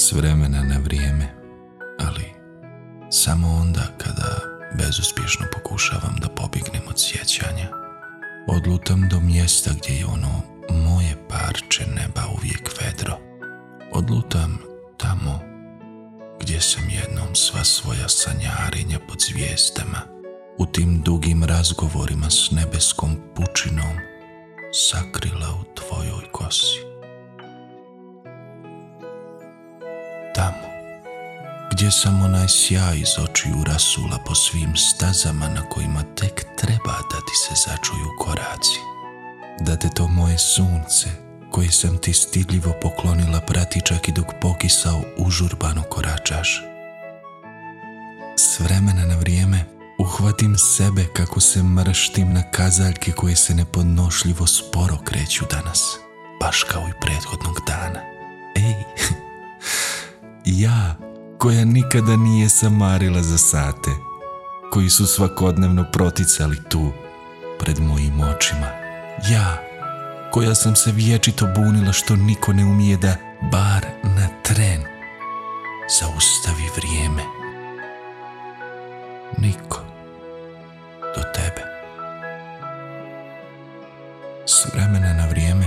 [0.00, 1.34] s vremena na vrijeme,
[1.98, 2.24] ali
[3.10, 4.40] samo onda kada
[4.78, 7.68] bezuspješno pokušavam da pobjegnem od sjećanja.
[8.48, 13.18] Odlutam do mjesta gdje je ono moje parče neba uvijek vedro.
[13.92, 14.58] Odlutam
[14.96, 15.40] tamo
[16.40, 20.00] gdje sam jednom sva svoja sanjarenja pod zvijezdama,
[20.58, 23.96] u tim dugim razgovorima s nebeskom pučinom,
[24.72, 26.87] sakrila u tvojoj kosi.
[31.78, 37.16] Gdje sam onaj sjaj iz očiju rasula po svim stazama na kojima tek treba da
[37.20, 38.78] ti se začuju koraci.
[39.60, 41.08] Da te to moje sunce,
[41.50, 46.62] koje sam ti stidljivo poklonila prati čak i dok pokisao užurbano koračaš.
[48.36, 49.64] S vremena na vrijeme
[49.98, 55.96] uhvatim sebe kako se mrštim na kazaljke koje se nepodnošljivo sporo kreću danas,
[56.40, 58.00] baš kao i prethodnog dana.
[58.56, 58.84] Ej,
[60.64, 61.07] ja
[61.38, 63.90] koja nikada nije samarila za sate,
[64.70, 66.92] koji su svakodnevno proticali tu,
[67.58, 68.66] pred mojim očima.
[69.30, 69.62] Ja,
[70.32, 73.16] koja sam se vječito bunila što niko ne umije da,
[73.52, 74.82] bar na tren,
[76.00, 77.22] zaustavi vrijeme.
[79.38, 79.80] Niko
[81.16, 81.62] do tebe.
[84.46, 85.66] S vremena na vrijeme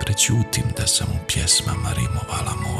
[0.00, 2.50] prećutim da sam u pjesmama rimovala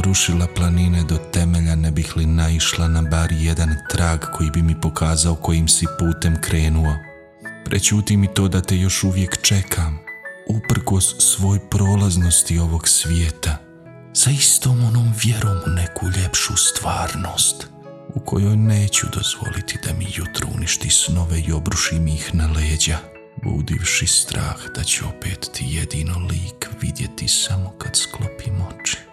[0.00, 4.80] rušila planine do temelja ne bih li naišla na bar jedan trag koji bi mi
[4.80, 6.96] pokazao kojim si putem krenuo.
[7.64, 9.98] Prećuti mi to da te još uvijek čekam,
[10.48, 13.56] uprkos svoj prolaznosti ovog svijeta,
[14.12, 17.66] sa istom onom vjerom u neku ljepšu stvarnost,
[18.14, 22.98] u kojoj neću dozvoliti da mi jutro uništi snove i obruši mi ih na leđa,
[23.44, 29.09] budivši strah da ću opet ti jedino lik vidjeti samo kad sklopim oči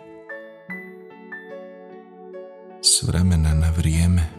[2.82, 4.30] s vremena na vrijeme,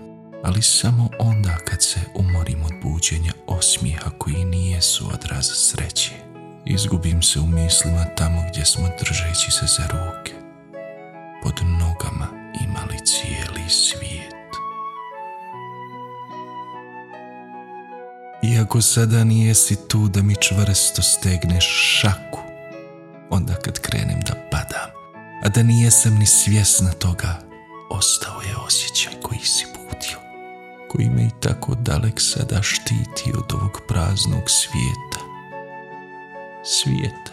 [0.45, 6.13] ali samo onda kad se umorim od buđenja osmijeha koji nije su odraz sreće.
[6.67, 10.33] Izgubim se u mislima tamo gdje smo držeći se za ruke.
[11.43, 14.39] Pod nogama imali cijeli svijet.
[18.43, 21.67] Iako sada nijesi tu da mi čvrsto stegneš
[22.01, 22.41] šaku,
[23.31, 24.91] onda kad krenem da padam,
[25.45, 27.48] a da nijesam ni svjesna toga,
[27.91, 30.19] ostao je osjećaj koji si budio,
[30.89, 35.21] koji me i tako dalek sada štiti od ovog praznog svijeta.
[36.65, 37.33] Svijeta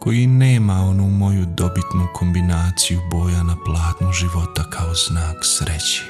[0.00, 6.02] koji nema onu moju dobitnu kombinaciju boja na platnu života kao znak sreće.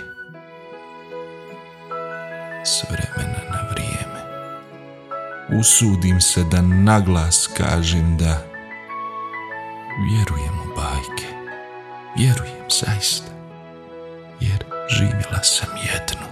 [2.65, 4.21] S vremena na vrijeme.
[5.61, 8.43] Usudim se da naglas kažem da
[10.11, 11.27] vjerujem u bajke.
[12.17, 13.36] Vjerujem zaista
[14.97, 16.26] živjela sam jednu.